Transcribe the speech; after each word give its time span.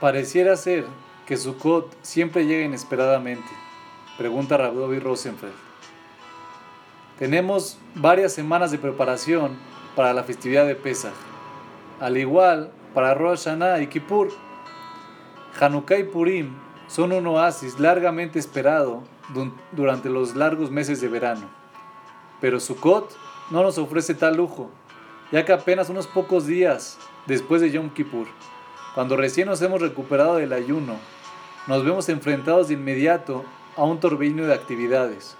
Pareciera 0.00 0.56
ser 0.56 0.86
que 1.26 1.36
Sukkot 1.36 1.92
siempre 2.02 2.46
llega 2.46 2.64
inesperadamente, 2.64 3.48
pregunta 4.16 4.56
Rabdovi 4.56 5.00
Rosenfeld. 5.00 5.52
Tenemos 7.18 7.78
varias 7.96 8.32
semanas 8.32 8.70
de 8.70 8.78
preparación 8.78 9.58
para 9.96 10.12
la 10.12 10.22
festividad 10.22 10.68
de 10.68 10.76
Pesach, 10.76 11.14
al 11.98 12.16
igual 12.16 12.70
para 12.94 13.14
Rosh 13.14 13.46
Hashanah 13.46 13.80
y 13.80 13.88
Kippur. 13.88 14.28
Hanukkah 15.58 15.98
y 15.98 16.04
Purim 16.04 16.54
son 16.86 17.10
un 17.10 17.26
oasis 17.26 17.80
largamente 17.80 18.38
esperado 18.38 19.02
durante 19.72 20.08
los 20.08 20.36
largos 20.36 20.70
meses 20.70 21.00
de 21.00 21.08
verano. 21.08 21.48
Pero 22.40 22.60
Sukkot 22.60 23.16
no 23.50 23.64
nos 23.64 23.78
ofrece 23.78 24.14
tal 24.14 24.36
lujo, 24.36 24.70
ya 25.32 25.44
que 25.44 25.52
apenas 25.52 25.90
unos 25.90 26.06
pocos 26.06 26.46
días 26.46 26.98
después 27.26 27.60
de 27.60 27.72
Yom 27.72 27.90
Kippur, 27.90 28.28
cuando 28.98 29.16
recién 29.16 29.46
nos 29.46 29.62
hemos 29.62 29.80
recuperado 29.80 30.38
del 30.38 30.52
ayuno, 30.52 30.96
nos 31.68 31.84
vemos 31.84 32.08
enfrentados 32.08 32.66
de 32.66 32.74
inmediato 32.74 33.44
a 33.76 33.84
un 33.84 34.00
torbellino 34.00 34.44
de 34.44 34.52
actividades. 34.52 35.36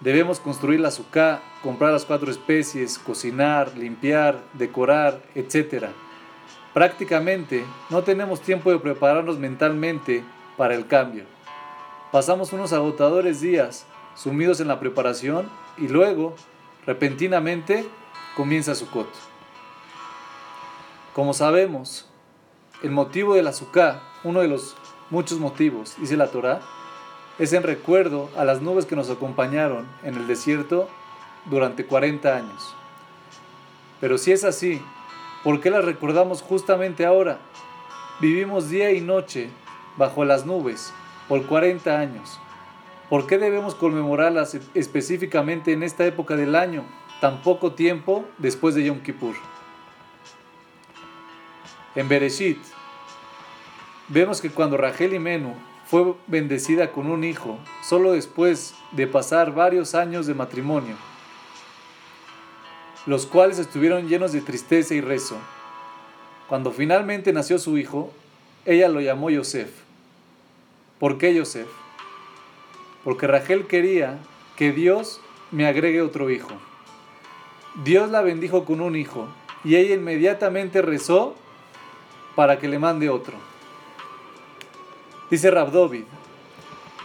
Debemos 0.00 0.38
construir 0.38 0.78
la 0.78 0.92
sukkah, 0.92 1.42
comprar 1.60 1.90
las 1.90 2.04
cuatro 2.04 2.30
especies, 2.30 3.00
cocinar, 3.00 3.76
limpiar, 3.76 4.38
decorar, 4.52 5.20
etc. 5.34 5.86
Prácticamente 6.72 7.64
no 7.90 8.04
tenemos 8.04 8.40
tiempo 8.40 8.70
de 8.70 8.78
prepararnos 8.78 9.40
mentalmente 9.40 10.22
para 10.56 10.76
el 10.76 10.86
cambio. 10.86 11.24
Pasamos 12.12 12.52
unos 12.52 12.72
agotadores 12.72 13.40
días 13.40 13.86
sumidos 14.14 14.60
en 14.60 14.68
la 14.68 14.78
preparación 14.78 15.48
y 15.78 15.88
luego, 15.88 16.36
repentinamente, 16.86 17.88
comienza 18.36 18.76
Sukkot. 18.76 19.08
Como 21.12 21.34
sabemos, 21.34 22.08
el 22.84 22.90
motivo 22.90 23.34
de 23.34 23.42
la 23.42 23.54
Sukkah, 23.54 24.02
uno 24.24 24.42
de 24.42 24.48
los 24.48 24.76
muchos 25.08 25.38
motivos, 25.38 25.94
dice 25.98 26.18
la 26.18 26.26
Torah, 26.26 26.60
es 27.38 27.54
en 27.54 27.62
recuerdo 27.62 28.28
a 28.36 28.44
las 28.44 28.60
nubes 28.60 28.84
que 28.84 28.94
nos 28.94 29.08
acompañaron 29.08 29.86
en 30.02 30.16
el 30.16 30.26
desierto 30.26 30.86
durante 31.46 31.86
40 31.86 32.36
años. 32.36 32.74
Pero 34.02 34.18
si 34.18 34.32
es 34.32 34.44
así, 34.44 34.82
¿por 35.42 35.62
qué 35.62 35.70
las 35.70 35.82
recordamos 35.82 36.42
justamente 36.42 37.06
ahora? 37.06 37.38
Vivimos 38.20 38.68
día 38.68 38.92
y 38.92 39.00
noche 39.00 39.48
bajo 39.96 40.26
las 40.26 40.44
nubes 40.44 40.92
por 41.26 41.46
40 41.46 41.98
años. 41.98 42.38
¿Por 43.08 43.26
qué 43.26 43.38
debemos 43.38 43.74
conmemorarlas 43.74 44.58
específicamente 44.74 45.72
en 45.72 45.84
esta 45.84 46.04
época 46.04 46.36
del 46.36 46.54
año, 46.54 46.84
tan 47.22 47.40
poco 47.40 47.72
tiempo 47.72 48.26
después 48.36 48.74
de 48.74 48.84
Yom 48.84 49.00
Kippur? 49.00 49.36
En 51.94 52.08
Bereshit, 52.08 52.58
vemos 54.08 54.40
que 54.40 54.50
cuando 54.50 54.76
Rachel 54.76 55.14
y 55.14 55.18
Menú 55.18 55.54
fue 55.86 56.14
bendecida 56.26 56.92
con 56.92 57.10
un 57.10 57.24
hijo, 57.24 57.58
solo 57.82 58.12
después 58.12 58.74
de 58.92 59.06
pasar 59.06 59.54
varios 59.54 59.94
años 59.94 60.26
de 60.26 60.34
matrimonio, 60.34 60.96
los 63.06 63.26
cuales 63.26 63.58
estuvieron 63.58 64.08
llenos 64.08 64.32
de 64.32 64.40
tristeza 64.40 64.94
y 64.94 65.00
rezo. 65.00 65.36
Cuando 66.48 66.72
finalmente 66.72 67.32
nació 67.32 67.58
su 67.58 67.76
hijo, 67.78 68.12
ella 68.64 68.88
lo 68.88 69.00
llamó 69.00 69.30
Yosef. 69.30 69.70
¿Por 70.98 71.18
qué 71.18 71.34
Yosef? 71.34 71.68
Porque 73.02 73.26
Rachel 73.26 73.66
quería 73.66 74.18
que 74.56 74.72
Dios 74.72 75.20
me 75.50 75.66
agregue 75.66 76.00
otro 76.00 76.30
hijo. 76.30 76.54
Dios 77.84 78.10
la 78.10 78.22
bendijo 78.22 78.64
con 78.64 78.80
un 78.80 78.96
hijo 78.96 79.28
y 79.64 79.76
ella 79.76 79.94
inmediatamente 79.94 80.80
rezó 80.80 81.34
para 82.34 82.58
que 82.58 82.68
le 82.68 82.78
mande 82.78 83.10
otro. 83.10 83.34
Dice 85.30 85.50
Rabdovid, 85.50 86.04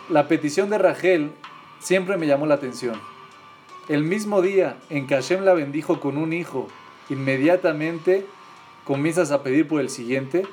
la 0.09 0.27
petición 0.27 0.69
de 0.69 0.77
Rachel 0.77 1.31
siempre 1.79 2.17
me 2.17 2.27
llamó 2.27 2.45
la 2.45 2.55
atención. 2.55 2.99
El 3.87 4.03
mismo 4.03 4.41
día 4.41 4.77
en 4.89 5.07
que 5.07 5.15
Hashem 5.15 5.45
la 5.45 5.53
bendijo 5.53 6.01
con 6.01 6.17
un 6.17 6.33
hijo, 6.33 6.67
inmediatamente 7.09 8.25
comienzas 8.83 9.31
a 9.31 9.41
pedir 9.41 9.67
por 9.67 9.79
el 9.79 9.89
siguiente. 9.89 10.45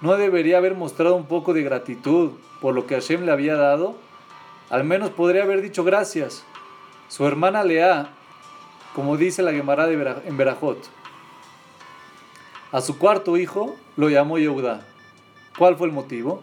¿No 0.00 0.16
debería 0.16 0.56
haber 0.56 0.74
mostrado 0.74 1.16
un 1.16 1.26
poco 1.26 1.52
de 1.52 1.62
gratitud 1.62 2.30
por 2.62 2.74
lo 2.74 2.86
que 2.86 2.94
Hashem 2.94 3.24
le 3.24 3.32
había 3.32 3.56
dado? 3.56 3.96
Al 4.70 4.84
menos 4.84 5.10
podría 5.10 5.42
haber 5.42 5.60
dicho 5.60 5.84
gracias. 5.84 6.44
Su 7.08 7.26
hermana 7.26 7.62
Lea, 7.62 8.14
como 8.94 9.18
dice 9.18 9.42
la 9.42 9.52
Gemara 9.52 9.86
en 10.24 10.36
Berajot, 10.38 10.78
a 12.72 12.80
su 12.80 12.98
cuarto 12.98 13.36
hijo 13.36 13.76
lo 13.96 14.08
llamó 14.08 14.38
Yehuda. 14.38 14.86
¿Cuál 15.58 15.76
fue 15.76 15.88
el 15.88 15.92
motivo? 15.92 16.42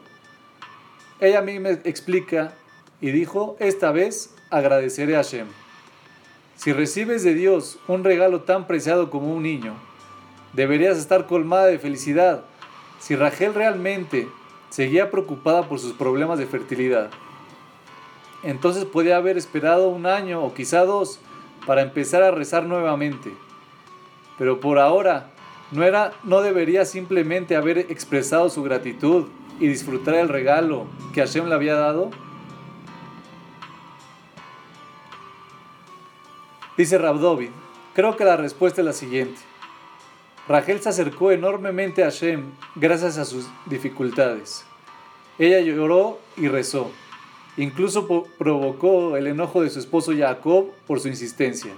Ella 1.19 1.41
me 1.41 1.55
explica 1.83 2.53
y 3.01 3.11
dijo, 3.11 3.55
esta 3.59 3.91
vez 3.91 4.35
agradeceré 4.49 5.15
a 5.15 5.23
Hashem. 5.23 5.47
Si 6.55 6.73
recibes 6.73 7.23
de 7.23 7.33
Dios 7.33 7.79
un 7.87 8.03
regalo 8.03 8.41
tan 8.41 8.67
preciado 8.67 9.09
como 9.09 9.33
un 9.33 9.43
niño, 9.43 9.75
deberías 10.53 10.97
estar 10.97 11.27
colmada 11.27 11.65
de 11.67 11.79
felicidad 11.79 12.43
si 12.99 13.15
Rachel 13.15 13.53
realmente 13.53 14.27
seguía 14.69 15.11
preocupada 15.11 15.69
por 15.69 15.79
sus 15.79 15.93
problemas 15.93 16.39
de 16.39 16.47
fertilidad, 16.47 17.09
entonces 18.43 18.85
podía 18.85 19.17
haber 19.17 19.37
esperado 19.37 19.89
un 19.89 20.05
año 20.05 20.43
o 20.43 20.53
quizá 20.53 20.85
dos 20.85 21.19
para 21.65 21.81
empezar 21.81 22.23
a 22.23 22.31
rezar 22.31 22.63
nuevamente. 22.63 23.33
Pero 24.37 24.59
por 24.59 24.79
ahora 24.79 25.31
no 25.71 25.83
era 25.83 26.13
no 26.23 26.41
debería 26.41 26.85
simplemente 26.85 27.55
haber 27.55 27.77
expresado 27.77 28.49
su 28.49 28.63
gratitud 28.63 29.25
y 29.59 29.67
disfrutar 29.67 30.15
el 30.15 30.29
regalo 30.29 30.85
que 31.13 31.21
Hashem 31.21 31.47
le 31.47 31.55
había 31.55 31.75
dado. 31.75 32.11
Dice 36.77 36.97
Rabdovid, 36.97 37.49
creo 37.93 38.15
que 38.15 38.25
la 38.25 38.37
respuesta 38.37 38.81
es 38.81 38.85
la 38.85 38.93
siguiente. 38.93 39.39
Rachel 40.47 40.79
se 40.79 40.89
acercó 40.89 41.31
enormemente 41.31 42.03
a 42.03 42.05
Hashem 42.05 42.51
gracias 42.75 43.17
a 43.17 43.25
sus 43.25 43.47
dificultades. 43.65 44.63
Ella 45.39 45.59
lloró 45.59 46.19
y 46.37 46.47
rezó. 46.47 46.91
Incluso 47.57 48.07
provocó 48.37 49.17
el 49.17 49.27
enojo 49.27 49.63
de 49.63 49.69
su 49.69 49.79
esposo 49.79 50.13
Jacob 50.15 50.71
por 50.85 50.99
su 50.99 51.07
insistencia. 51.07 51.73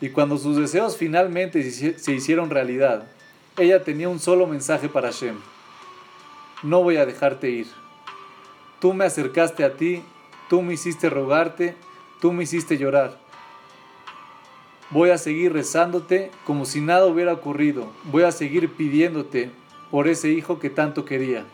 Y 0.00 0.08
cuando 0.08 0.36
sus 0.36 0.56
deseos 0.56 0.96
finalmente 0.96 1.62
se 1.70 2.12
hicieron 2.12 2.50
realidad, 2.50 3.06
ella 3.56 3.84
tenía 3.84 4.08
un 4.08 4.18
solo 4.18 4.46
mensaje 4.46 4.88
para 4.88 5.08
Hashem. 5.12 5.36
No 6.62 6.82
voy 6.82 6.96
a 6.96 7.06
dejarte 7.06 7.50
ir. 7.50 7.66
Tú 8.80 8.94
me 8.94 9.04
acercaste 9.04 9.64
a 9.64 9.74
ti, 9.74 10.02
tú 10.48 10.62
me 10.62 10.74
hiciste 10.74 11.10
rogarte, 11.10 11.76
tú 12.20 12.32
me 12.32 12.44
hiciste 12.44 12.78
llorar. 12.78 13.18
Voy 14.90 15.10
a 15.10 15.18
seguir 15.18 15.52
rezándote 15.52 16.30
como 16.44 16.64
si 16.64 16.80
nada 16.80 17.06
hubiera 17.06 17.32
ocurrido. 17.32 17.90
Voy 18.04 18.22
a 18.22 18.32
seguir 18.32 18.70
pidiéndote 18.72 19.50
por 19.90 20.08
ese 20.08 20.30
hijo 20.30 20.58
que 20.58 20.70
tanto 20.70 21.04
quería. 21.04 21.44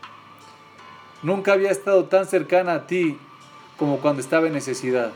Nunca 1.22 1.52
había 1.52 1.70
estado 1.70 2.04
tan 2.04 2.26
cercana 2.26 2.74
a 2.74 2.86
ti 2.86 3.18
como 3.76 3.98
cuando 3.98 4.20
estaba 4.20 4.46
en 4.46 4.52
necesidad. 4.52 5.12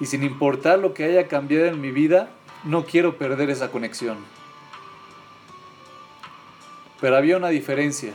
Y 0.00 0.06
sin 0.06 0.22
importar 0.22 0.78
lo 0.78 0.94
que 0.94 1.04
haya 1.04 1.28
cambiado 1.28 1.66
en 1.66 1.80
mi 1.80 1.90
vida, 1.90 2.30
no 2.64 2.84
quiero 2.84 3.18
perder 3.18 3.50
esa 3.50 3.70
conexión. 3.70 4.37
Pero 7.00 7.16
había 7.16 7.36
una 7.36 7.48
diferencia. 7.48 8.12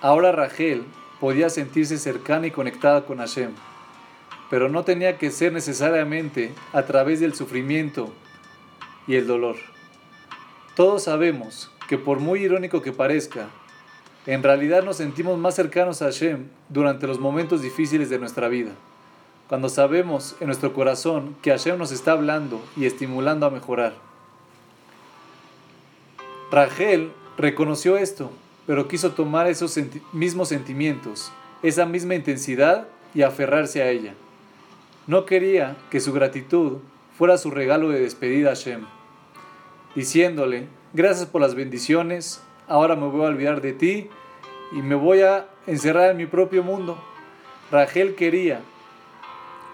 Ahora 0.00 0.32
Rachel 0.32 0.84
podía 1.20 1.48
sentirse 1.50 1.98
cercana 1.98 2.46
y 2.46 2.50
conectada 2.50 3.04
con 3.06 3.18
Hashem 3.18 3.52
pero 4.50 4.68
no 4.68 4.84
tenía 4.84 5.18
que 5.18 5.30
ser 5.30 5.52
necesariamente 5.52 6.52
a 6.72 6.82
través 6.84 7.20
del 7.20 7.34
sufrimiento 7.34 8.12
y 9.06 9.16
el 9.16 9.26
dolor. 9.26 9.56
Todos 10.74 11.04
sabemos 11.04 11.70
que 11.88 11.98
por 11.98 12.20
muy 12.20 12.40
irónico 12.40 12.82
que 12.82 12.92
parezca, 12.92 13.48
en 14.26 14.42
realidad 14.42 14.82
nos 14.82 14.96
sentimos 14.96 15.38
más 15.38 15.54
cercanos 15.54 16.02
a 16.02 16.06
Hashem 16.06 16.48
durante 16.68 17.06
los 17.06 17.18
momentos 17.18 17.62
difíciles 17.62 18.10
de 18.10 18.18
nuestra 18.18 18.48
vida, 18.48 18.72
cuando 19.48 19.68
sabemos 19.68 20.36
en 20.40 20.46
nuestro 20.46 20.72
corazón 20.72 21.36
que 21.42 21.50
Hashem 21.50 21.78
nos 21.78 21.92
está 21.92 22.12
hablando 22.12 22.60
y 22.76 22.86
estimulando 22.86 23.46
a 23.46 23.50
mejorar. 23.50 23.94
Rachel 26.50 27.12
reconoció 27.36 27.96
esto, 27.96 28.30
pero 28.66 28.88
quiso 28.88 29.12
tomar 29.12 29.46
esos 29.46 29.78
mismos 30.12 30.48
sentimientos, 30.48 31.32
esa 31.62 31.86
misma 31.86 32.14
intensidad 32.14 32.88
y 33.14 33.22
aferrarse 33.22 33.82
a 33.82 33.90
ella. 33.90 34.14
No 35.06 35.24
quería 35.24 35.76
que 35.90 36.00
su 36.00 36.12
gratitud 36.12 36.78
fuera 37.16 37.38
su 37.38 37.50
regalo 37.50 37.90
de 37.90 38.00
despedida 38.00 38.52
a 38.52 38.54
Shem, 38.54 38.86
diciéndole, 39.94 40.66
gracias 40.92 41.26
por 41.26 41.40
las 41.40 41.54
bendiciones, 41.54 42.42
ahora 42.68 42.96
me 42.96 43.06
voy 43.06 43.22
a 43.22 43.28
olvidar 43.28 43.60
de 43.60 43.72
ti 43.72 44.08
y 44.72 44.82
me 44.82 44.94
voy 44.94 45.22
a 45.22 45.46
encerrar 45.66 46.10
en 46.10 46.16
mi 46.16 46.26
propio 46.26 46.62
mundo. 46.62 46.98
Rachel 47.70 48.14
quería 48.14 48.60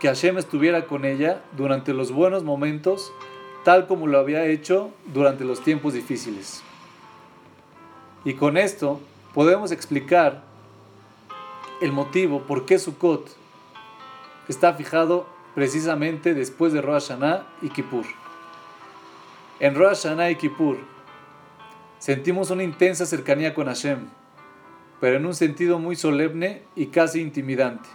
que 0.01 0.09
Hashem 0.09 0.39
estuviera 0.39 0.87
con 0.87 1.05
ella 1.05 1.43
durante 1.57 1.95
los 1.95 2.13
buenos 2.13 2.45
momentos, 2.45 3.13
tal 3.65 3.87
como 3.87 4.07
lo 4.07 4.19
había 4.19 4.45
hecho 4.47 4.91
durante 5.13 5.45
los 5.45 5.63
tiempos 5.63 5.95
difíciles. 5.95 6.63
Y 8.25 8.35
con 8.35 8.57
esto 8.57 9.01
podemos 9.35 9.73
explicar 9.73 10.43
el 11.81 11.93
motivo 11.93 12.43
por 12.43 12.65
qué 12.65 12.79
Sukkot 12.79 13.37
está 14.49 14.75
fijado 14.75 15.27
precisamente 15.55 16.35
después 16.35 16.73
de 16.73 16.81
Rosh 16.81 17.09
Hashanah 17.09 17.47
y 17.63 17.71
Kippur. 17.71 18.05
En 19.59 19.75
Rosh 19.75 20.03
Hashanah 20.03 20.31
y 20.31 20.37
Kippur 20.37 20.79
sentimos 21.99 22.51
una 22.51 22.63
intensa 22.63 23.07
cercanía 23.07 23.55
con 23.55 23.67
Hashem, 23.67 24.09
pero 25.01 25.17
en 25.17 25.27
un 25.27 25.35
sentido 25.35 25.79
muy 25.79 25.97
solemne 25.97 26.63
y 26.77 26.87
casi 26.87 27.21
intimidante. 27.21 27.89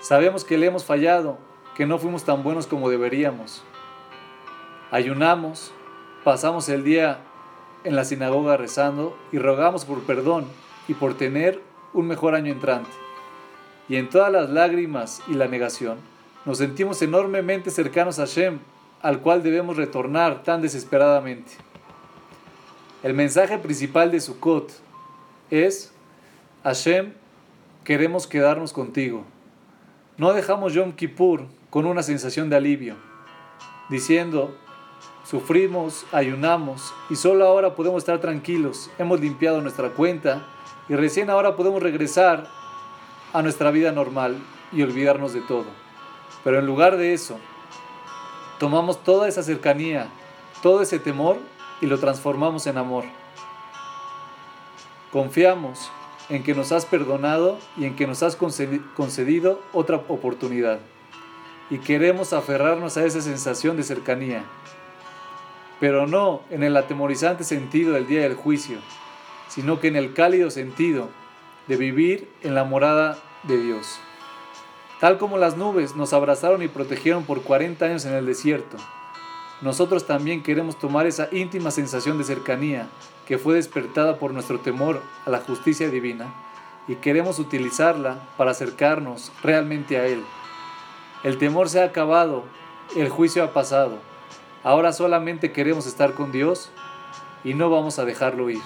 Sabemos 0.00 0.44
que 0.44 0.56
le 0.56 0.66
hemos 0.66 0.84
fallado, 0.84 1.38
que 1.74 1.86
no 1.86 1.98
fuimos 1.98 2.24
tan 2.24 2.44
buenos 2.44 2.68
como 2.68 2.88
deberíamos. 2.90 3.64
Ayunamos, 4.92 5.72
pasamos 6.22 6.68
el 6.68 6.84
día 6.84 7.18
en 7.86 7.94
la 7.94 8.04
sinagoga 8.04 8.56
rezando 8.56 9.16
y 9.30 9.38
rogamos 9.38 9.84
por 9.84 10.02
perdón 10.02 10.46
y 10.88 10.94
por 10.94 11.16
tener 11.16 11.60
un 11.94 12.08
mejor 12.08 12.34
año 12.34 12.52
entrante. 12.52 12.90
Y 13.88 13.94
en 13.94 14.10
todas 14.10 14.32
las 14.32 14.50
lágrimas 14.50 15.22
y 15.28 15.34
la 15.34 15.46
negación, 15.46 15.98
nos 16.44 16.58
sentimos 16.58 17.00
enormemente 17.02 17.70
cercanos 17.70 18.18
a 18.18 18.26
Hashem, 18.26 18.58
al 19.02 19.20
cual 19.20 19.44
debemos 19.44 19.76
retornar 19.76 20.42
tan 20.42 20.62
desesperadamente. 20.62 21.52
El 23.04 23.14
mensaje 23.14 23.56
principal 23.58 24.10
de 24.10 24.20
Sukkot 24.20 24.72
es, 25.52 25.92
Hashem, 26.64 27.12
queremos 27.84 28.26
quedarnos 28.26 28.72
contigo. 28.72 29.22
No 30.16 30.32
dejamos 30.32 30.74
Yom 30.74 30.92
Kippur 30.92 31.46
con 31.70 31.86
una 31.86 32.02
sensación 32.02 32.50
de 32.50 32.56
alivio, 32.56 32.96
diciendo, 33.90 34.56
Sufrimos, 35.28 36.06
ayunamos 36.12 36.94
y 37.10 37.16
solo 37.16 37.48
ahora 37.48 37.74
podemos 37.74 37.98
estar 37.98 38.20
tranquilos. 38.20 38.90
Hemos 38.96 39.18
limpiado 39.20 39.60
nuestra 39.60 39.90
cuenta 39.90 40.46
y 40.88 40.94
recién 40.94 41.30
ahora 41.30 41.56
podemos 41.56 41.82
regresar 41.82 42.46
a 43.32 43.42
nuestra 43.42 43.72
vida 43.72 43.90
normal 43.90 44.36
y 44.70 44.82
olvidarnos 44.82 45.32
de 45.32 45.40
todo. 45.40 45.64
Pero 46.44 46.60
en 46.60 46.66
lugar 46.66 46.96
de 46.96 47.12
eso, 47.12 47.40
tomamos 48.60 49.02
toda 49.02 49.26
esa 49.26 49.42
cercanía, 49.42 50.06
todo 50.62 50.80
ese 50.80 51.00
temor 51.00 51.38
y 51.80 51.86
lo 51.86 51.98
transformamos 51.98 52.68
en 52.68 52.78
amor. 52.78 53.02
Confiamos 55.10 55.90
en 56.28 56.44
que 56.44 56.54
nos 56.54 56.70
has 56.70 56.86
perdonado 56.86 57.58
y 57.76 57.86
en 57.86 57.96
que 57.96 58.06
nos 58.06 58.22
has 58.22 58.36
concedido 58.36 59.60
otra 59.72 59.96
oportunidad. 60.06 60.78
Y 61.68 61.78
queremos 61.78 62.32
aferrarnos 62.32 62.96
a 62.96 63.04
esa 63.04 63.20
sensación 63.20 63.76
de 63.76 63.82
cercanía 63.82 64.44
pero 65.80 66.06
no 66.06 66.42
en 66.50 66.62
el 66.62 66.76
atemorizante 66.76 67.44
sentido 67.44 67.92
del 67.94 68.06
día 68.06 68.22
del 68.22 68.34
juicio, 68.34 68.78
sino 69.48 69.80
que 69.80 69.88
en 69.88 69.96
el 69.96 70.14
cálido 70.14 70.50
sentido 70.50 71.08
de 71.66 71.76
vivir 71.76 72.28
en 72.42 72.54
la 72.54 72.64
morada 72.64 73.18
de 73.42 73.58
Dios. 73.58 73.98
Tal 75.00 75.18
como 75.18 75.36
las 75.36 75.56
nubes 75.56 75.94
nos 75.94 76.12
abrazaron 76.12 76.62
y 76.62 76.68
protegieron 76.68 77.24
por 77.24 77.42
40 77.42 77.84
años 77.84 78.04
en 78.06 78.14
el 78.14 78.24
desierto, 78.24 78.78
nosotros 79.62 80.06
también 80.06 80.42
queremos 80.42 80.78
tomar 80.78 81.06
esa 81.06 81.28
íntima 81.32 81.70
sensación 81.70 82.18
de 82.18 82.24
cercanía 82.24 82.88
que 83.26 83.38
fue 83.38 83.54
despertada 83.54 84.18
por 84.18 84.32
nuestro 84.32 84.60
temor 84.60 85.02
a 85.24 85.30
la 85.30 85.40
justicia 85.40 85.88
divina 85.88 86.32
y 86.88 86.96
queremos 86.96 87.38
utilizarla 87.38 88.18
para 88.36 88.52
acercarnos 88.52 89.32
realmente 89.42 89.98
a 89.98 90.06
Él. 90.06 90.22
El 91.24 91.38
temor 91.38 91.68
se 91.68 91.80
ha 91.80 91.84
acabado, 91.84 92.44
el 92.96 93.08
juicio 93.08 93.42
ha 93.42 93.52
pasado 93.52 93.98
Ahora 94.66 94.92
solamente 94.92 95.52
queremos 95.52 95.86
estar 95.86 96.14
con 96.14 96.32
Dios 96.32 96.70
y 97.44 97.54
no 97.54 97.70
vamos 97.70 98.00
a 98.00 98.04
dejarlo 98.04 98.50
ir. 98.50 98.58